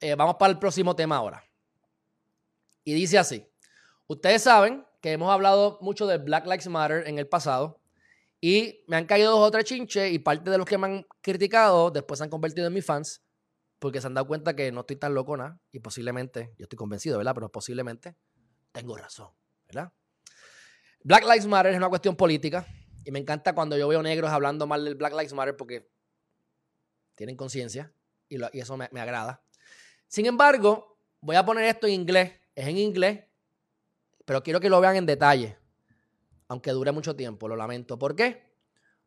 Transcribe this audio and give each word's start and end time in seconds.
eh, 0.00 0.14
vamos 0.14 0.36
para 0.36 0.52
el 0.52 0.58
próximo 0.58 0.94
tema 0.94 1.16
ahora. 1.16 1.44
Y 2.84 2.94
dice 2.94 3.18
así. 3.18 3.46
Ustedes 4.06 4.42
saben 4.42 4.86
que 5.00 5.12
hemos 5.12 5.30
hablado 5.32 5.78
mucho 5.80 6.06
de 6.06 6.18
Black 6.18 6.44
Lives 6.46 6.68
Matter 6.68 7.08
en 7.08 7.18
el 7.18 7.28
pasado 7.28 7.80
y 8.40 8.84
me 8.86 8.96
han 8.96 9.06
caído 9.06 9.32
dos 9.32 9.48
o 9.48 9.50
tres 9.50 9.64
chinches 9.64 10.12
y 10.12 10.18
parte 10.20 10.50
de 10.50 10.58
los 10.58 10.66
que 10.66 10.78
me 10.78 10.86
han 10.86 11.06
criticado 11.20 11.90
después 11.90 12.18
se 12.18 12.24
han 12.24 12.30
convertido 12.30 12.68
en 12.68 12.72
mis 12.72 12.84
fans 12.84 13.22
porque 13.78 14.00
se 14.00 14.06
han 14.06 14.14
dado 14.14 14.26
cuenta 14.26 14.54
que 14.54 14.70
no 14.70 14.80
estoy 14.80 14.96
tan 14.96 15.14
loco 15.14 15.36
nada 15.36 15.58
y 15.72 15.80
posiblemente, 15.80 16.54
yo 16.58 16.64
estoy 16.64 16.76
convencido, 16.76 17.18
¿verdad? 17.18 17.34
Pero 17.34 17.50
posiblemente 17.50 18.16
tengo 18.72 18.96
razón, 18.96 19.30
¿verdad? 19.66 19.92
Black 21.02 21.24
Lives 21.24 21.46
Matter 21.46 21.72
es 21.72 21.78
una 21.78 21.88
cuestión 21.88 22.14
política 22.16 22.66
y 23.04 23.10
me 23.10 23.18
encanta 23.18 23.54
cuando 23.54 23.76
yo 23.76 23.88
veo 23.88 24.02
negros 24.02 24.30
hablando 24.30 24.66
mal 24.66 24.84
del 24.84 24.94
Black 24.94 25.12
Lives 25.12 25.32
Matter 25.32 25.56
porque 25.56 25.90
tienen 27.16 27.36
conciencia 27.36 27.92
y, 28.28 28.38
eso 28.58 28.76
me 28.76 29.00
agrada. 29.00 29.45
Sin 30.08 30.26
embargo, 30.26 30.98
voy 31.20 31.36
a 31.36 31.44
poner 31.44 31.64
esto 31.64 31.86
en 31.86 31.94
inglés 31.94 32.32
es 32.56 32.66
en 32.66 32.78
inglés, 32.78 33.24
pero 34.24 34.42
quiero 34.42 34.58
que 34.58 34.70
lo 34.70 34.80
vean 34.80 34.96
en 34.96 35.06
detalle, 35.06 35.58
aunque 36.48 36.72
dure 36.72 36.90
mucho 36.90 37.14
tiempo, 37.14 37.46
lo 37.46 37.54
lamento. 37.54 37.98
¿Por 37.98 38.16
qué? 38.16 38.56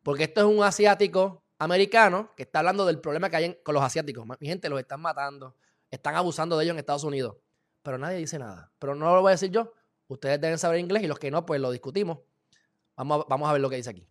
Porque 0.02 0.24
esto 0.24 0.40
es 0.40 0.46
un 0.46 0.62
asiático 0.62 1.44
americano 1.58 2.32
que 2.36 2.44
está 2.44 2.60
hablando 2.60 2.86
del 2.86 3.00
problema 3.00 3.28
que 3.28 3.36
hay 3.36 3.54
con 3.62 3.74
los 3.74 3.82
asiáticos. 3.82 4.24
Mi 4.38 4.46
gente 4.46 4.68
los 4.68 4.80
están 4.80 5.00
matando, 5.00 5.56
están 5.90 6.14
abusando 6.14 6.56
de 6.56 6.64
ellos 6.64 6.74
en 6.74 6.78
Estados 6.78 7.04
Unidos, 7.04 7.36
pero 7.82 7.98
nadie 7.98 8.18
dice 8.18 8.38
nada. 8.38 8.72
Pero 8.78 8.94
no 8.94 9.14
lo 9.14 9.20
voy 9.20 9.30
a 9.30 9.32
decir 9.32 9.50
yo, 9.50 9.74
ustedes 10.06 10.40
deben 10.40 10.58
saber 10.58 10.78
inglés 10.78 11.02
y 11.02 11.06
los 11.08 11.18
que 11.18 11.30
no, 11.30 11.44
pues 11.44 11.60
lo 11.60 11.70
discutimos. 11.72 12.20
Vamos 12.96 13.26
vamos 13.28 13.48
a 13.48 13.52
ver 13.52 13.60
lo 13.60 13.68
que 13.68 13.76
dice 13.76 13.90
aquí. 13.90 14.06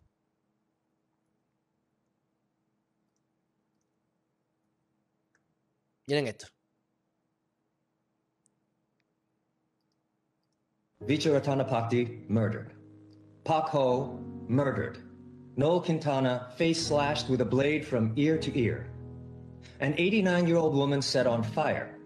Miren 6.06 6.26
esto. 6.26 6.59
Vicha 11.06 11.30
Ratanapakdee, 11.32 12.28
murdered. 12.28 12.72
Pak 13.44 13.68
Ho, 13.70 14.18
murdered. 14.48 14.98
Noel 15.56 15.80
Quintana, 15.80 16.52
face 16.56 16.86
slashed 16.86 17.28
with 17.30 17.40
a 17.40 17.44
blade 17.44 17.86
from 17.86 18.12
ear 18.16 18.36
to 18.38 18.58
ear. 18.58 18.86
An 19.80 19.94
89-year-old 19.94 20.74
woman 20.74 21.00
set 21.00 21.26
on 21.26 21.42
fire. 21.42 21.96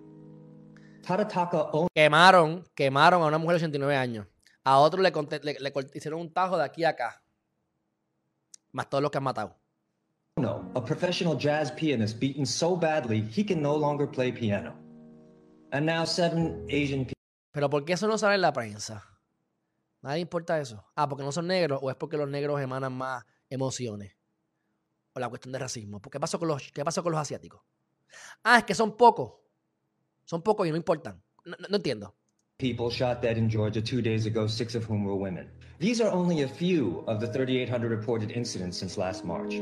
Tarataka 1.03 1.89
Quemaron, 1.97 2.65
quemaron 2.77 3.23
a 3.23 3.27
una 3.27 3.39
mujer 3.39 3.59
de 3.59 3.67
89 3.67 3.97
años. 3.97 4.27
A 4.65 4.79
otro 4.79 5.03
le, 5.03 5.11
le, 5.11 5.57
le, 5.61 5.73
hicieron 5.93 6.21
un 6.21 6.33
tajo 6.33 6.57
de 6.57 6.65
aquí 6.65 6.85
a 6.85 6.91
acá. 6.91 7.21
Más 8.73 8.89
todos 8.89 9.03
los 9.03 9.11
que 9.11 9.19
han 9.19 9.25
matado. 9.25 9.57
No, 10.37 10.71
a 10.75 10.85
professional 10.85 11.37
jazz 11.37 11.71
pianist 11.71 12.19
beaten 12.19 12.47
so 12.47 12.75
badly 12.77 13.21
he 13.21 13.45
can 13.45 13.61
no 13.61 13.77
longer 13.77 14.07
play 14.07 14.33
piano. 14.33 14.75
And 15.73 15.85
now 15.85 16.05
seven 16.05 16.67
Asian 16.71 17.05
people. 17.05 17.14
Pero 17.55 17.71
¿por 17.71 17.85
qué 17.85 17.93
eso 17.93 18.09
no 18.09 18.19
sale 18.19 18.35
en 18.35 18.41
la 18.41 18.53
prensa? 18.53 19.09
Nadie 20.03 20.21
importa 20.21 20.61
eso. 20.61 20.85
Ah, 20.97 21.09
porque 21.09 21.23
no 21.23 21.31
son 21.31 21.47
negros 21.47 21.79
o 21.81 21.89
es 21.89 21.95
porque 21.95 22.17
los 22.17 22.29
negros 22.29 22.61
emanan 22.61 22.93
más 22.93 23.25
emociones. 23.49 24.17
O 25.13 25.21
la 25.21 25.29
cuestión 25.29 25.53
de 25.53 25.61
racismo. 25.61 26.03
¿Qué 26.03 26.19
pasó 26.19 26.41
con 26.41 26.49
los, 26.49 26.73
qué 26.73 26.85
pasó 26.85 27.05
con 27.05 27.13
los 27.13 27.21
asiáticos? 27.21 27.63
Ah, 28.43 28.59
es 28.59 28.65
que 28.65 28.75
son 28.75 28.97
pocos. 28.97 29.35
Son 30.25 30.43
pocos 30.43 30.67
y 30.67 30.71
no 30.71 30.77
importan. 30.77 31.23
No, 31.45 31.55
no, 31.61 31.69
no 31.69 31.77
entiendo. 31.77 32.17
People 32.59 32.91
shot 32.91 33.23
dead 33.23 33.37
in 33.37 33.49
Georgia 33.49 33.81
two 33.81 34.03
days 34.03 34.27
ago, 34.27 34.49
six 34.49 34.75
of 34.75 34.85
whom 34.91 35.05
were 35.05 35.15
women. 35.15 35.49
These 35.79 36.01
are 36.01 36.11
only 36.11 36.43
a 36.43 36.49
few 36.49 37.05
of 37.07 37.21
the 37.21 37.29
3,800 37.29 37.89
reported 37.89 38.33
incidents 38.33 38.77
since 38.79 38.99
last 38.99 39.25
March. 39.25 39.55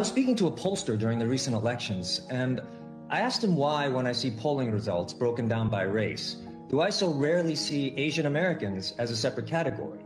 Was 0.00 0.08
speaking 0.08 0.34
to 0.34 0.46
a 0.46 0.50
pollster 0.50 0.98
during 0.98 1.18
the 1.18 1.26
recent 1.26 1.54
elections, 1.54 2.22
and 2.30 2.62
I 3.10 3.20
asked 3.20 3.44
him 3.44 3.54
why, 3.54 3.86
when 3.86 4.06
I 4.06 4.12
see 4.12 4.30
polling 4.30 4.72
results 4.72 5.12
broken 5.12 5.46
down 5.46 5.68
by 5.68 5.82
race, 5.82 6.36
do 6.70 6.80
I 6.80 6.88
so 6.88 7.12
rarely 7.12 7.54
see 7.54 7.92
Asian 7.98 8.24
Americans 8.24 8.94
as 8.96 9.10
a 9.10 9.14
separate 9.14 9.46
category? 9.46 10.00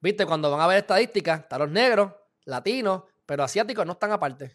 Viste, 0.00 0.24
cuando 0.24 0.52
van 0.52 0.60
a 0.60 0.68
ver 0.68 0.84
estadísticas, 0.84 1.40
están 1.40 1.58
los 1.58 1.70
negros, 1.70 2.12
latinos, 2.46 3.02
pero 3.26 3.42
asiáticos 3.42 3.84
no 3.84 3.94
están 3.94 4.12
aparte. 4.12 4.52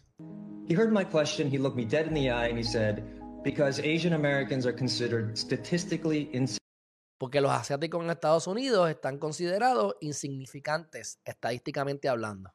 He 0.66 0.74
heard 0.74 0.94
my 0.94 1.04
question, 1.04 1.50
he 1.50 1.58
looked 1.58 1.76
me 1.76 1.84
dead 1.84 2.06
in 2.06 2.14
the 2.14 2.30
eye, 2.30 2.48
and 2.48 2.56
he 2.56 2.64
said, 2.64 3.04
because 3.44 3.78
Asian 3.80 4.14
Americans 4.14 4.64
are 4.64 4.74
considered 4.74 5.36
statistically 5.36 6.30
insignificant. 6.32 6.56
Porque 7.18 7.42
los 7.42 7.52
asiáticos 7.52 8.02
en 8.02 8.08
Estados 8.08 8.46
Unidos 8.46 8.88
están 8.88 9.18
considerados 9.18 9.96
insignificantes, 10.00 11.18
estadísticamente 11.22 12.08
hablando. 12.08 12.54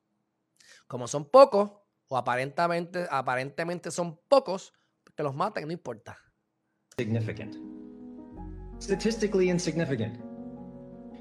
Como 0.87 1.07
son 1.07 1.25
pocos, 1.25 1.82
o 2.13 2.17
aparentemente, 2.17 3.07
aparentemente 3.09 3.89
son 3.89 4.19
pocos, 4.29 4.71
que 5.15 5.23
los 5.23 5.33
maten, 5.33 5.65
no 5.65 5.73
importa. 5.73 6.15
Significant. 6.97 7.57
Statistically 8.79 9.49
insignificant. 9.49 10.19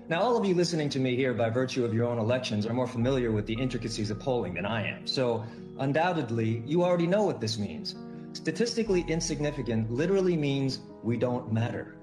Now, 0.09 0.21
all 0.21 0.37
of 0.37 0.45
you 0.45 0.55
listening 0.55 0.91
to 0.91 0.99
me 0.99 1.17
here 1.17 1.33
by 1.33 1.49
virtue 1.49 1.85
of 1.85 1.95
your 1.95 2.07
own 2.07 2.19
elections 2.19 2.67
are 2.67 2.75
more 2.75 2.87
familiar 2.87 3.33
with 3.33 3.47
the 3.47 3.55
intricacies 3.55 4.11
of 4.11 4.19
polling 4.19 4.53
than 4.55 4.67
I 4.67 4.87
am. 4.87 5.07
So, 5.07 5.45
undoubtedly, 5.79 6.63
you 6.67 6.83
already 6.83 7.07
know 7.07 7.23
what 7.23 7.41
this 7.41 7.59
means. 7.59 7.95
Statistically 8.35 9.05
insignificant 9.09 9.91
literally 9.91 10.37
means 10.37 10.81
we 11.03 11.17
don't 11.17 11.53
matter. 11.53 11.97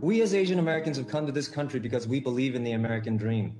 We 0.00 0.22
as 0.22 0.34
Asian 0.34 0.58
Americans 0.58 0.96
have 0.96 1.08
come 1.08 1.26
to 1.26 1.32
this 1.32 1.48
country 1.48 1.78
because 1.78 2.08
we 2.08 2.20
believe 2.20 2.54
in 2.54 2.64
the 2.64 2.72
American 2.72 3.18
dream. 3.18 3.54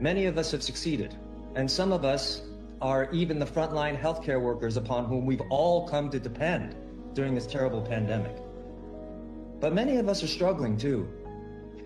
Many 0.00 0.26
of 0.26 0.36
us 0.36 0.50
have 0.50 0.62
succeeded. 0.62 1.14
And 1.54 1.70
some 1.70 1.92
of 1.92 2.04
us 2.04 2.42
are 2.82 3.08
even 3.12 3.38
the 3.38 3.46
frontline 3.46 3.98
healthcare 3.98 4.40
workers 4.40 4.76
upon 4.76 5.04
whom 5.04 5.24
we've 5.24 5.42
all 5.50 5.88
come 5.88 6.10
to 6.10 6.18
depend 6.18 6.74
during 7.14 7.34
this 7.34 7.46
terrible 7.46 7.80
pandemic. 7.80 8.36
But 9.60 9.72
many 9.72 9.98
of 9.98 10.08
us 10.08 10.24
are 10.24 10.28
struggling 10.28 10.76
too. 10.76 11.08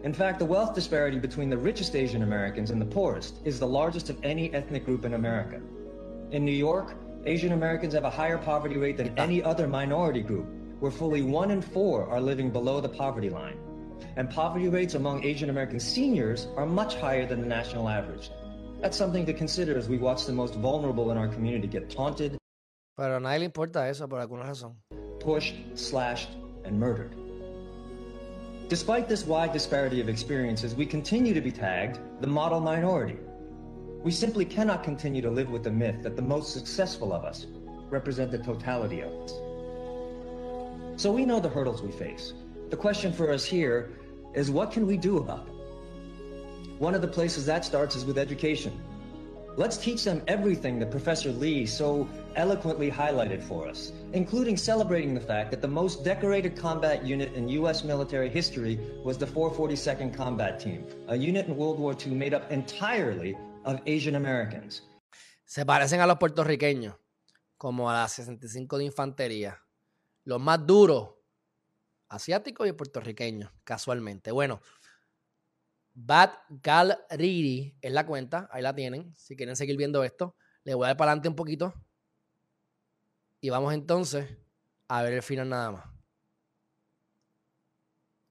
In 0.02 0.14
fact, 0.14 0.38
the 0.38 0.46
wealth 0.46 0.74
disparity 0.74 1.18
between 1.18 1.50
the 1.50 1.58
richest 1.58 1.94
Asian 1.94 2.22
Americans 2.22 2.70
and 2.70 2.80
the 2.80 2.86
poorest 2.86 3.40
is 3.44 3.58
the 3.58 3.66
largest 3.66 4.08
of 4.08 4.18
any 4.22 4.52
ethnic 4.54 4.86
group 4.86 5.04
in 5.04 5.14
America. 5.14 5.60
In 6.30 6.44
New 6.44 6.52
York, 6.52 6.94
Asian 7.26 7.52
Americans 7.52 7.92
have 7.92 8.04
a 8.04 8.10
higher 8.10 8.38
poverty 8.38 8.78
rate 8.78 8.96
than 8.96 9.18
any 9.18 9.42
other 9.42 9.68
minority 9.68 10.22
group, 10.22 10.46
where 10.80 10.90
fully 10.90 11.22
one 11.22 11.50
in 11.50 11.60
four 11.60 12.08
are 12.08 12.20
living 12.20 12.50
below 12.50 12.80
the 12.80 12.88
poverty 12.88 13.28
line. 13.28 13.58
And 14.16 14.30
poverty 14.30 14.68
rates 14.68 14.94
among 14.94 15.24
Asian 15.24 15.50
American 15.50 15.80
seniors 15.80 16.46
are 16.56 16.66
much 16.66 16.94
higher 16.94 17.26
than 17.26 17.40
the 17.40 17.46
national 17.46 17.88
average. 17.88 18.30
That's 18.80 18.96
something 18.96 19.26
to 19.26 19.32
consider 19.32 19.76
as 19.76 19.88
we 19.88 19.98
watch 19.98 20.26
the 20.26 20.32
most 20.32 20.54
vulnerable 20.54 21.10
in 21.10 21.16
our 21.16 21.28
community 21.28 21.66
get 21.66 21.90
taunted. 21.90 22.38
Pero 22.96 23.16
a 23.16 23.20
nadie 23.20 23.40
le 23.40 23.44
importa 23.46 23.88
eso 23.88 24.06
por 24.06 24.20
alguna 24.20 24.44
razón. 24.44 24.74
Pushed, 25.20 25.54
slashed, 25.74 26.30
and 26.64 26.78
murdered. 26.78 27.14
Despite 28.68 29.08
this 29.08 29.24
wide 29.26 29.52
disparity 29.52 30.00
of 30.00 30.08
experiences, 30.08 30.74
we 30.74 30.86
continue 30.86 31.32
to 31.34 31.40
be 31.40 31.52
tagged 31.52 32.00
the 32.20 32.26
model 32.26 32.60
minority. 32.60 33.16
We 34.02 34.10
simply 34.10 34.44
cannot 34.44 34.82
continue 34.82 35.22
to 35.22 35.30
live 35.30 35.50
with 35.50 35.62
the 35.62 35.70
myth 35.70 36.02
that 36.02 36.16
the 36.16 36.22
most 36.22 36.52
successful 36.52 37.12
of 37.12 37.24
us 37.24 37.46
represent 37.90 38.30
the 38.30 38.38
totality 38.38 39.00
of 39.00 39.12
us. 39.12 39.32
So 41.00 41.12
we 41.12 41.24
know 41.24 41.40
the 41.40 41.48
hurdles 41.48 41.82
we 41.82 41.92
face. 41.92 42.32
The 42.70 42.76
question 42.76 43.12
for 43.12 43.30
us 43.30 43.44
here 43.44 43.90
is 44.34 44.50
what 44.50 44.72
can 44.72 44.86
we 44.86 44.96
do 44.96 45.18
about 45.18 45.46
them? 45.46 45.55
One 46.78 46.94
of 46.94 47.00
the 47.00 47.08
places 47.08 47.46
that 47.46 47.64
starts 47.64 47.96
is 47.96 48.04
with 48.04 48.18
education. 48.18 48.78
Let's 49.56 49.78
teach 49.78 50.04
them 50.04 50.20
everything 50.28 50.78
that 50.80 50.90
Professor 50.90 51.32
Lee 51.32 51.64
so 51.64 52.06
eloquently 52.34 52.90
highlighted 52.90 53.42
for 53.42 53.66
us, 53.66 53.92
including 54.12 54.58
celebrating 54.58 55.14
the 55.14 55.20
fact 55.20 55.50
that 55.52 55.62
the 55.62 55.68
most 55.68 56.04
decorated 56.04 56.54
combat 56.54 57.02
unit 57.02 57.32
in 57.32 57.48
U.S. 57.60 57.82
military 57.82 58.28
history 58.28 58.78
was 59.02 59.16
the 59.16 59.24
442nd 59.24 60.14
Combat 60.14 60.60
Team, 60.60 60.84
a 61.08 61.16
unit 61.16 61.46
in 61.46 61.56
World 61.56 61.78
War 61.78 61.96
II 61.98 62.12
made 62.14 62.34
up 62.34 62.52
entirely 62.52 63.34
of 63.64 63.80
Asian 63.86 64.16
Americans. 64.16 64.82
Se 65.46 65.64
parecen 65.64 66.00
a 66.00 66.06
los 66.06 66.18
puertorriqueños, 66.18 66.94
como 67.56 67.88
a 67.88 67.94
la 67.94 68.08
65 68.08 68.76
de 68.76 68.84
Infantería. 68.84 69.62
Los 70.24 70.42
más 70.42 70.66
duros, 70.66 71.08
asiáticos 72.10 72.68
y 72.68 72.72
puertorriqueños, 72.72 73.50
casualmente. 73.64 74.30
Bueno, 74.30 74.60
Bad 75.98 76.32
Gal 76.62 76.98
Riri 77.08 77.74
es 77.80 77.90
la 77.90 78.04
cuenta, 78.04 78.50
ahí 78.52 78.60
la 78.60 78.74
tienen. 78.74 79.14
Si 79.16 79.34
quieren 79.34 79.56
seguir 79.56 79.78
viendo 79.78 80.04
esto, 80.04 80.36
le 80.62 80.74
voy 80.74 80.84
a 80.84 80.88
dar 80.88 80.96
para 80.98 81.12
adelante 81.12 81.30
un 81.30 81.34
poquito. 81.34 81.72
Y 83.40 83.48
vamos 83.48 83.72
entonces 83.72 84.28
a 84.88 85.02
ver 85.02 85.14
el 85.14 85.22
final 85.22 85.48
nada 85.48 85.70
más. 85.72 85.84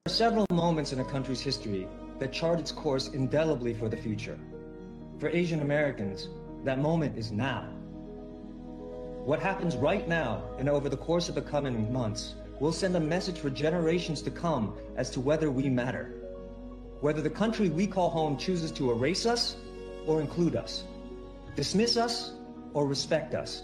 There 0.03 0.11
are 0.11 0.15
several 0.15 0.45
moments 0.51 0.93
in 0.93 0.99
a 0.99 1.03
country's 1.05 1.41
history 1.41 1.87
that 2.19 2.31
chart 2.31 2.59
its 2.59 2.71
course 2.71 3.09
indelibly 3.15 3.73
for 3.73 3.89
the 3.89 3.97
future. 3.97 4.37
For 5.19 5.29
Asian 5.29 5.61
Americans, 5.61 6.29
that 6.65 6.77
moment 6.77 7.17
is 7.17 7.31
now. 7.31 7.63
What 9.25 9.39
happens 9.39 9.75
right 9.75 10.07
now 10.07 10.43
and 10.59 10.69
over 10.69 10.87
the 10.87 10.97
course 10.97 11.29
of 11.29 11.35
the 11.35 11.41
coming 11.41 11.91
months 11.91 12.35
will 12.59 12.71
send 12.71 12.95
a 12.95 12.99
message 12.99 13.39
for 13.39 13.49
generations 13.49 14.21
to 14.21 14.29
come 14.29 14.77
as 14.97 15.09
to 15.09 15.19
whether 15.19 15.49
we 15.49 15.67
matter. 15.67 16.24
Whether 17.05 17.21
the 17.21 17.29
country 17.29 17.69
we 17.69 17.85
call 17.85 18.09
home 18.09 18.35
chooses 18.35 18.71
to 18.71 18.89
erase 18.89 19.27
us 19.27 19.57
or 20.07 20.21
include 20.21 20.55
us, 20.55 20.85
dismiss 21.55 21.97
us 21.97 22.33
or 22.73 22.87
respect 22.87 23.35
us, 23.35 23.61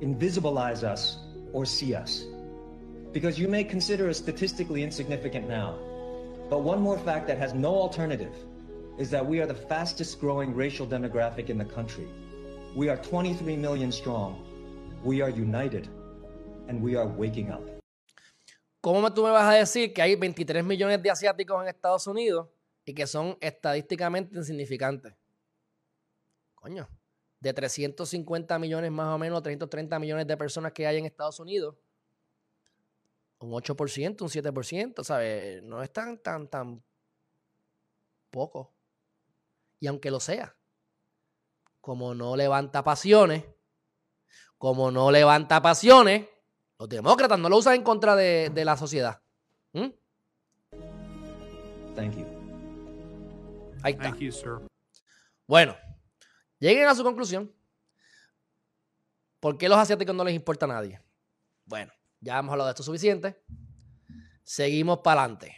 invisibilize 0.00 0.82
us 0.82 1.18
or 1.52 1.64
see 1.64 1.94
us. 1.94 2.24
Because 3.12 3.38
you 3.38 3.46
may 3.46 3.62
consider 3.62 4.08
us 4.08 4.18
statistically 4.18 4.82
insignificant 4.82 5.48
now, 5.48 5.78
but 6.50 6.64
one 6.64 6.82
more 6.82 6.98
fact 6.98 7.28
that 7.28 7.38
has 7.38 7.54
no 7.54 7.72
alternative 7.72 8.34
is 8.98 9.08
that 9.10 9.24
we 9.24 9.38
are 9.38 9.46
the 9.46 9.60
fastest 9.70 10.18
growing 10.18 10.52
racial 10.52 10.84
demographic 10.84 11.48
in 11.48 11.58
the 11.58 11.64
country. 11.64 12.08
We 12.74 12.88
are 12.88 12.96
23 12.96 13.54
million 13.54 13.92
strong. 13.92 14.42
We 15.04 15.22
are 15.22 15.30
united. 15.30 15.86
And 16.66 16.82
we 16.82 16.96
are 16.96 17.06
waking 17.06 17.52
up. 17.52 17.62
¿Cómo 18.82 19.14
tú 19.14 19.22
me 19.22 19.30
vas 19.30 19.48
a 19.48 19.58
decir 19.58 19.94
que 19.94 20.02
hay 20.02 20.16
23 20.16 20.64
millones 20.64 21.00
de 21.00 21.10
asiáticos 21.10 21.62
en 21.62 21.68
Estados 21.68 22.08
Unidos 22.08 22.48
y 22.84 22.94
que 22.94 23.06
son 23.06 23.36
estadísticamente 23.40 24.36
insignificantes? 24.36 25.14
Coño, 26.54 26.88
de 27.40 27.54
350 27.54 28.58
millones 28.58 28.90
más 28.90 29.14
o 29.14 29.18
menos, 29.18 29.42
330 29.42 29.98
millones 29.98 30.26
de 30.26 30.36
personas 30.36 30.72
que 30.72 30.86
hay 30.86 30.98
en 30.98 31.06
Estados 31.06 31.40
Unidos, 31.40 31.76
un 33.38 33.52
8%, 33.52 34.22
un 34.22 34.28
7%, 34.28 35.02
¿sabes? 35.02 35.62
No 35.62 35.82
es 35.82 35.90
tan, 35.92 36.18
tan, 36.18 36.48
tan 36.48 36.82
poco. 38.30 38.74
Y 39.78 39.86
aunque 39.86 40.10
lo 40.10 40.20
sea, 40.20 40.54
como 41.80 42.14
no 42.14 42.36
levanta 42.36 42.84
pasiones, 42.84 43.44
como 44.58 44.90
no 44.90 45.10
levanta 45.10 45.62
pasiones, 45.62 46.28
los 46.78 46.88
demócratas 46.88 47.38
no 47.38 47.48
lo 47.48 47.56
usan 47.56 47.76
en 47.76 47.82
contra 47.82 48.14
de, 48.14 48.50
de 48.50 48.64
la 48.66 48.76
sociedad. 48.76 49.22
¿Mm? 49.72 49.88
Thank 51.96 52.16
you. 52.16 52.29
Ahí 53.82 53.92
está. 53.92 54.04
Thank 54.04 54.18
you, 54.18 54.32
sir. 54.32 54.60
Bueno, 55.46 55.76
lleguen 56.58 56.88
a 56.88 56.94
su 56.94 57.02
conclusión. 57.02 57.52
¿Por 59.40 59.56
qué 59.56 59.68
los 59.68 59.78
asiáticos 59.78 60.14
no 60.14 60.24
les 60.24 60.34
importa 60.34 60.66
a 60.66 60.68
nadie? 60.68 61.00
Bueno, 61.64 61.92
ya 62.20 62.38
hemos 62.38 62.52
hablado 62.52 62.68
de 62.68 62.72
esto 62.72 62.82
suficiente. 62.82 63.42
Seguimos 64.44 64.98
para 64.98 65.22
adelante. 65.22 65.56